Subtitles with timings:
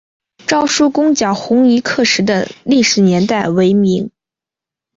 [0.47, 4.09] 赵纾攻剿红夷刻石的历史年代为明。